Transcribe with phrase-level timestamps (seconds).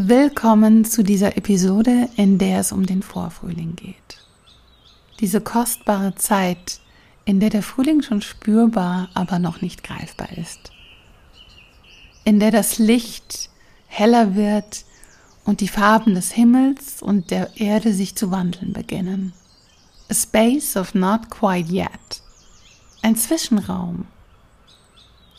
[0.00, 4.24] Willkommen zu dieser Episode, in der es um den Vorfrühling geht.
[5.18, 6.78] Diese kostbare Zeit,
[7.24, 10.70] in der der Frühling schon spürbar, aber noch nicht greifbar ist.
[12.22, 13.50] In der das Licht
[13.88, 14.84] heller wird
[15.44, 19.32] und die Farben des Himmels und der Erde sich zu wandeln beginnen.
[20.08, 22.22] A space of not quite yet.
[23.02, 24.06] Ein Zwischenraum.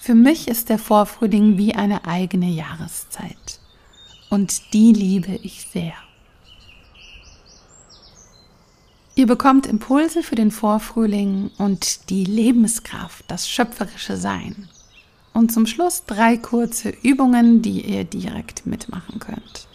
[0.02, 3.59] Für mich ist der Vorfrühling wie eine eigene Jahreszeit
[4.30, 5.94] und die liebe ich sehr.
[9.16, 14.70] Ihr bekommt Impulse für den Vorfrühling und die Lebenskraft, das schöpferische Sein.
[15.34, 19.68] Und zum Schluss drei kurze Übungen, die ihr direkt mitmachen könnt.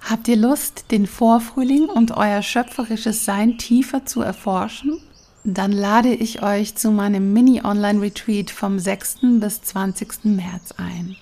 [0.00, 5.00] Habt ihr Lust, den Vorfrühling und euer schöpferisches Sein tiefer zu erforschen?
[5.44, 9.18] Dann lade ich euch zu meinem Mini-Online-Retreat vom 6.
[9.40, 10.24] bis 20.
[10.24, 11.16] März ein.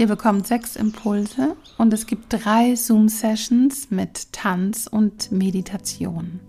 [0.00, 6.40] Ihr bekommt sechs Impulse und es gibt drei Zoom-Sessions mit Tanz und Meditation.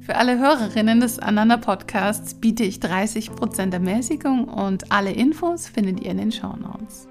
[0.00, 6.10] Für alle Hörerinnen des Ananda Podcasts biete ich 30% Ermäßigung und alle Infos findet ihr
[6.10, 7.08] in den Show Notes.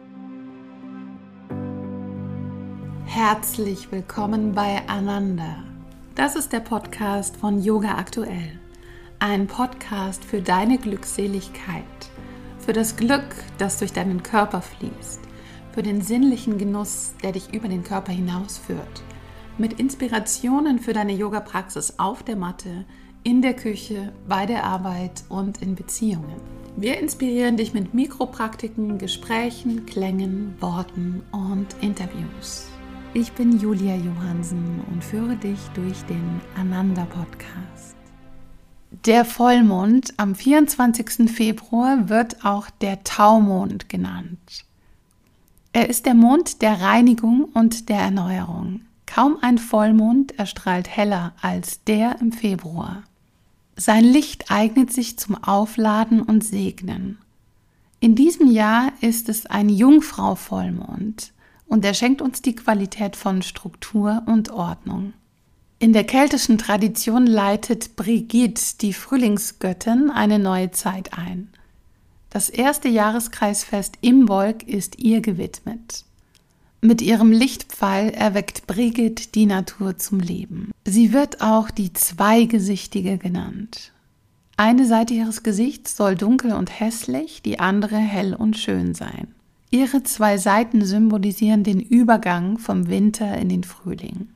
[3.05, 5.63] Herzlich willkommen bei Ananda.
[6.13, 8.59] Das ist der Podcast von Yoga Aktuell.
[9.17, 11.83] Ein Podcast für deine Glückseligkeit,
[12.59, 13.25] für das Glück,
[13.57, 15.24] das durch deinen Körper fließt
[15.75, 19.03] für den sinnlichen Genuss, der dich über den Körper hinausführt,
[19.57, 22.85] mit Inspirationen für deine Yoga-Praxis auf der Matte,
[23.23, 26.39] in der Küche, bei der Arbeit und in Beziehungen.
[26.77, 32.67] Wir inspirieren dich mit Mikropraktiken, Gesprächen, Klängen, Worten und Interviews.
[33.13, 37.97] Ich bin Julia Johansen und führe dich durch den Ananda Podcast.
[39.05, 41.29] Der Vollmond am 24.
[41.29, 44.65] Februar wird auch der Taumond genannt.
[45.75, 48.79] Er ist der Mond der Reinigung und der Erneuerung.
[49.05, 53.03] Kaum ein Vollmond erstrahlt heller als der im Februar.
[53.75, 57.17] Sein Licht eignet sich zum Aufladen und Segnen.
[57.99, 61.33] In diesem Jahr ist es ein Jungfrau-Vollmond
[61.67, 65.11] und er schenkt uns die Qualität von Struktur und Ordnung.
[65.79, 71.49] In der keltischen Tradition leitet Brigitte, die Frühlingsgöttin, eine neue Zeit ein.
[72.35, 76.03] Das erste Jahreskreisfest im Wolk ist ihr gewidmet.
[76.81, 80.71] Mit ihrem Lichtpfeil erweckt Brigitte die Natur zum Leben.
[80.83, 83.93] Sie wird auch die Zweigesichtige genannt.
[84.57, 89.29] Eine Seite ihres Gesichts soll dunkel und hässlich, die andere hell und schön sein.
[89.71, 94.27] Ihre zwei Seiten symbolisieren den Übergang vom Winter in den Frühling.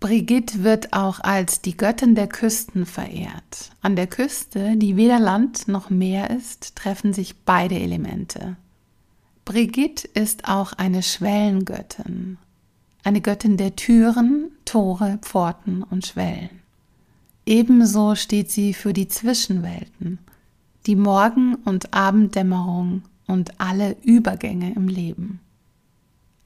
[0.00, 3.70] Brigitte wird auch als die Göttin der Küsten verehrt.
[3.82, 8.56] An der Küste, die weder Land noch Meer ist, treffen sich beide Elemente.
[9.44, 12.38] Brigitte ist auch eine Schwellengöttin,
[13.04, 16.62] eine Göttin der Türen, Tore, Pforten und Schwellen.
[17.44, 20.18] Ebenso steht sie für die Zwischenwelten,
[20.86, 25.40] die Morgen- und Abenddämmerung und alle Übergänge im Leben.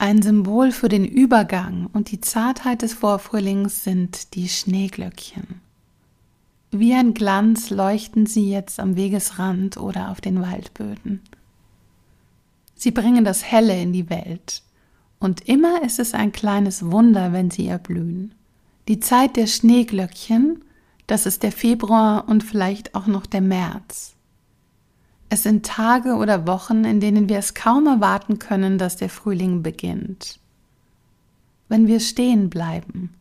[0.05, 5.63] Ein Symbol für den Übergang und die Zartheit des Vorfrühlings sind die Schneeglöckchen.
[6.71, 11.23] Wie ein Glanz leuchten sie jetzt am Wegesrand oder auf den Waldböden.
[12.75, 14.63] Sie bringen das Helle in die Welt.
[15.21, 18.35] Und immer ist es ein kleines Wunder, wenn sie erblühen.
[18.89, 20.63] Die Zeit der Schneeglöckchen,
[21.07, 24.14] das ist der Februar und vielleicht auch noch der März.
[25.35, 29.65] Es sind Tage oder Wochen, in denen wir es kaum erwarten können, dass der Frühling
[29.65, 30.39] beginnt.
[31.69, 33.13] Wenn wir stehen bleiben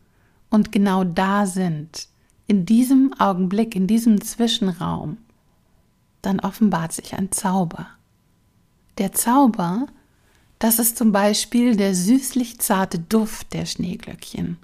[0.51, 2.07] und genau da sind,
[2.45, 5.17] in diesem Augenblick, in diesem Zwischenraum,
[6.21, 7.87] dann offenbart sich ein Zauber.
[8.99, 9.87] Der Zauber,
[10.59, 14.57] das ist zum Beispiel der süßlich zarte Duft der Schneeglöckchen.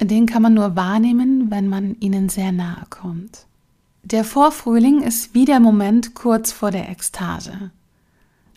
[0.00, 3.46] Den kann man nur wahrnehmen, wenn man ihnen sehr nahe kommt.
[4.08, 7.72] Der Vorfrühling ist wie der Moment kurz vor der Ekstase.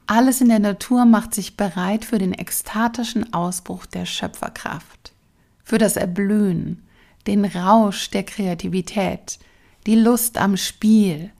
[0.05, 5.11] Alles in der Natur macht sich bereit für den ekstatischen Ausbruch der Schöpferkraft,
[5.63, 6.83] für das Erblühen,
[7.25, 9.39] den Rausch der Kreativität,
[9.87, 11.31] die Lust am Spiel,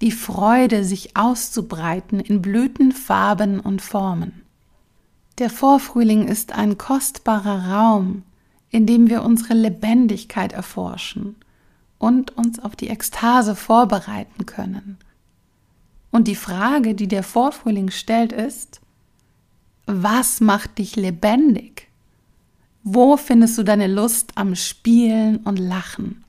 [0.00, 4.42] die Freude, sich auszubreiten in Blüten, Farben und Formen.
[5.38, 8.22] Der Vorfrühling ist ein kostbarer Raum,
[8.70, 11.34] in dem wir unsere Lebendigkeit erforschen
[11.98, 14.98] und uns auf die Ekstase vorbereiten können.
[16.10, 18.80] Und die Frage, die der Vorfrühling stellt, ist,
[19.86, 21.88] was macht dich lebendig?
[22.82, 26.24] Wo findest du deine Lust am Spielen und Lachen?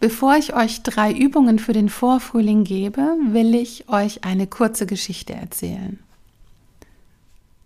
[0.00, 5.32] Bevor ich euch drei Übungen für den Vorfrühling gebe, will ich euch eine kurze Geschichte
[5.32, 5.98] erzählen.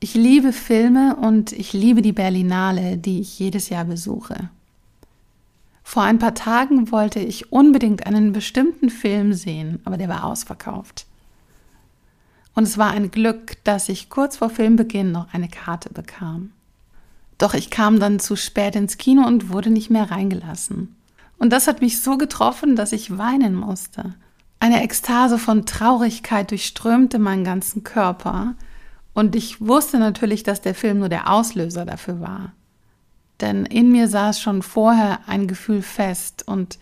[0.01, 4.49] Ich liebe Filme und ich liebe die Berlinale, die ich jedes Jahr besuche.
[5.83, 11.07] Vor ein paar Tagen wollte ich unbedingt einen bestimmten Film sehen, aber der war ausverkauft.
[12.55, 16.53] Und es war ein Glück, dass ich kurz vor Filmbeginn noch eine Karte bekam.
[17.39, 20.95] Doch ich kam dann zu spät ins Kino und wurde nicht mehr reingelassen.
[21.39, 24.15] Und das hat mich so getroffen, dass ich weinen musste.
[24.61, 28.55] Eine Ekstase von Traurigkeit durchströmte meinen ganzen Körper
[29.13, 32.53] und ich wusste natürlich, dass der Film nur der Auslöser dafür war.
[33.43, 36.79] Denn in mir saß schon vorher ein Gefühl fest und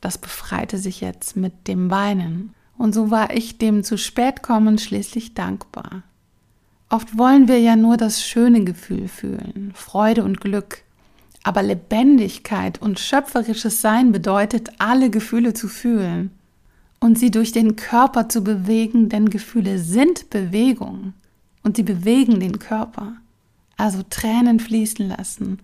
[0.00, 2.54] das befreite sich jetzt mit dem Weinen.
[2.78, 6.02] Und so war ich dem zu spät kommen schließlich dankbar.
[6.88, 10.82] Oft wollen wir ja nur das schöne Gefühl fühlen, Freude und Glück.
[11.42, 16.30] Aber Lebendigkeit und schöpferisches Sein bedeutet, alle Gefühle zu fühlen
[17.00, 21.12] und sie durch den Körper zu bewegen, denn Gefühle sind Bewegung
[21.62, 23.14] und sie bewegen den Körper.
[23.76, 25.58] Also Tränen fließen lassen,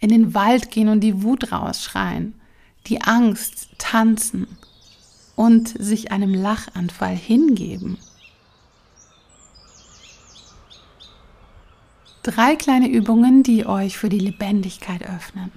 [0.00, 2.34] in den Wald gehen und die Wut rausschreien,
[2.86, 4.46] die Angst tanzen
[5.34, 7.98] und sich einem Lachanfall hingeben.
[12.22, 15.52] Drei kleine Übungen, die euch für die Lebendigkeit öffnen.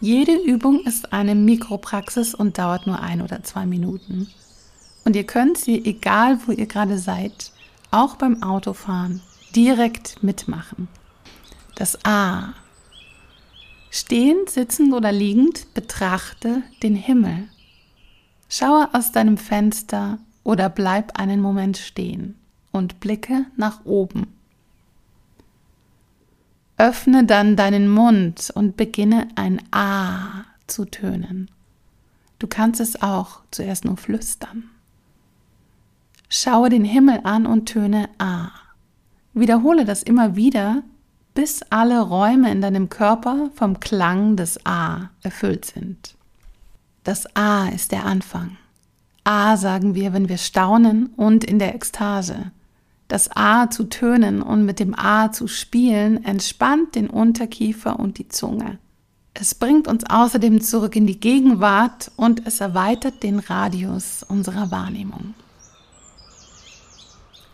[0.00, 4.28] Jede Übung ist eine Mikropraxis und dauert nur ein oder zwei Minuten.
[5.04, 7.52] Und ihr könnt sie, egal wo ihr gerade seid,
[7.90, 9.22] auch beim Autofahren
[9.54, 10.88] direkt mitmachen.
[11.76, 12.54] Das A.
[13.96, 17.48] Stehend, sitzend oder liegend betrachte den Himmel.
[18.48, 22.34] Schaue aus deinem Fenster oder bleib einen Moment stehen
[22.72, 24.26] und blicke nach oben.
[26.76, 31.48] Öffne dann deinen Mund und beginne ein A zu tönen.
[32.40, 34.70] Du kannst es auch zuerst nur flüstern.
[36.28, 38.48] Schaue den Himmel an und töne A.
[39.34, 40.82] Wiederhole das immer wieder,
[41.34, 46.14] bis alle Räume in deinem Körper vom Klang des A erfüllt sind.
[47.02, 48.56] Das A ist der Anfang.
[49.24, 52.52] A sagen wir, wenn wir staunen und in der Ekstase.
[53.08, 58.28] Das A zu tönen und mit dem A zu spielen entspannt den Unterkiefer und die
[58.28, 58.78] Zunge.
[59.34, 65.34] Es bringt uns außerdem zurück in die Gegenwart und es erweitert den Radius unserer Wahrnehmung.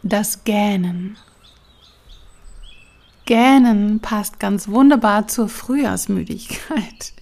[0.02, 1.16] Das Gähnen.
[3.30, 7.12] Gähnen passt ganz wunderbar zur Frühjahrsmüdigkeit.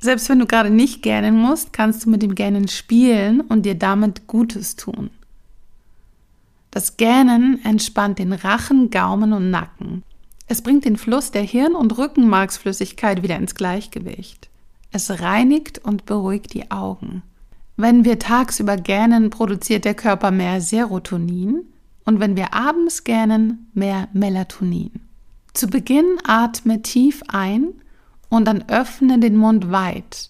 [0.00, 3.74] Selbst wenn du gerade nicht gähnen musst, kannst du mit dem Gähnen spielen und dir
[3.74, 5.10] damit Gutes tun.
[6.70, 10.04] Das Gähnen entspannt den Rachen, Gaumen und Nacken.
[10.46, 14.48] Es bringt den Fluss der Hirn- und Rückenmarksflüssigkeit wieder ins Gleichgewicht.
[14.90, 17.22] Es reinigt und beruhigt die Augen.
[17.76, 21.60] Wenn wir tagsüber gähnen, produziert der Körper mehr Serotonin
[22.06, 25.05] und wenn wir abends gähnen, mehr Melatonin.
[25.56, 27.72] Zu Beginn atme tief ein
[28.28, 30.28] und dann öffne den Mund weit.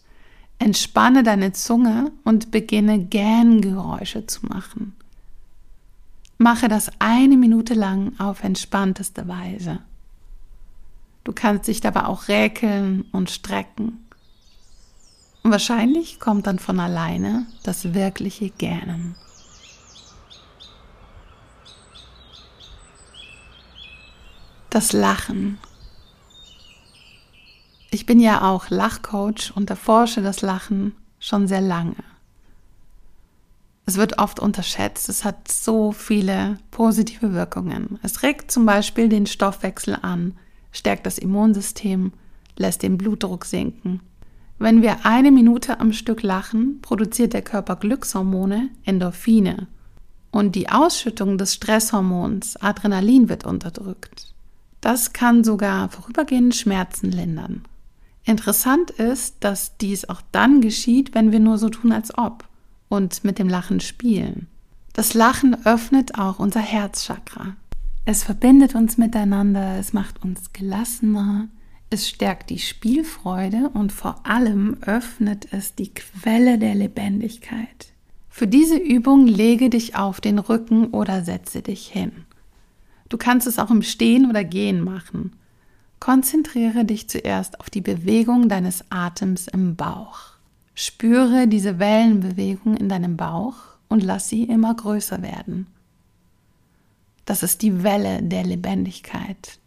[0.60, 4.94] Entspanne deine Zunge und beginne Gähngeräusche zu machen.
[6.38, 9.80] Mache das eine Minute lang auf entspannteste Weise.
[11.24, 14.06] Du kannst dich dabei auch räkeln und strecken.
[15.42, 19.16] Und wahrscheinlich kommt dann von alleine das wirkliche Gähnen.
[24.76, 25.56] Das Lachen.
[27.90, 31.96] Ich bin ja auch Lachcoach und erforsche das Lachen schon sehr lange.
[33.86, 35.08] Es wird oft unterschätzt.
[35.08, 37.98] Es hat so viele positive Wirkungen.
[38.02, 40.36] Es regt zum Beispiel den Stoffwechsel an,
[40.72, 42.12] stärkt das Immunsystem,
[42.58, 44.00] lässt den Blutdruck sinken.
[44.58, 49.68] Wenn wir eine Minute am Stück lachen, produziert der Körper Glückshormone, Endorphine.
[50.30, 54.35] Und die Ausschüttung des Stresshormons Adrenalin wird unterdrückt.
[54.86, 57.64] Das kann sogar vorübergehend Schmerzen lindern.
[58.22, 62.44] Interessant ist, dass dies auch dann geschieht, wenn wir nur so tun, als ob
[62.88, 64.46] und mit dem Lachen spielen.
[64.92, 67.56] Das Lachen öffnet auch unser Herzchakra.
[68.04, 71.48] Es verbindet uns miteinander, es macht uns gelassener,
[71.90, 77.88] es stärkt die Spielfreude und vor allem öffnet es die Quelle der Lebendigkeit.
[78.28, 82.12] Für diese Übung lege dich auf den Rücken oder setze dich hin.
[83.08, 85.32] Du kannst es auch im Stehen oder Gehen machen.
[86.00, 90.18] Konzentriere dich zuerst auf die Bewegung deines Atems im Bauch.
[90.74, 93.54] Spüre diese Wellenbewegung in deinem Bauch
[93.88, 95.66] und lass sie immer größer werden.
[97.24, 99.58] Das ist die Welle der Lebendigkeit.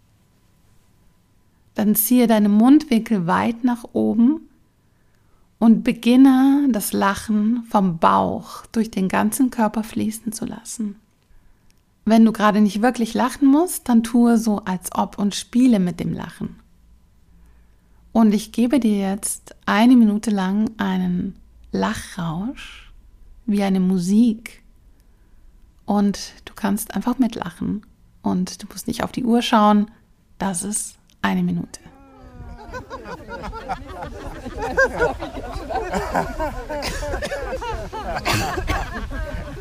[1.76, 4.42] Dann ziehe deine Mundwinkel weit nach oben
[5.60, 10.96] und beginne das Lachen vom Bauch durch den ganzen Körper fließen zu lassen.
[12.10, 16.00] Wenn du gerade nicht wirklich lachen musst, dann tue so, als ob und spiele mit
[16.00, 16.56] dem Lachen.
[18.12, 21.36] Und ich gebe dir jetzt eine Minute lang einen
[21.72, 22.92] Lachrausch
[23.46, 24.64] wie eine Musik.
[25.86, 27.86] Und du kannst einfach mitlachen.
[28.24, 29.92] Und du musst nicht auf die Uhr schauen.
[30.40, 31.80] Das ist eine Minute.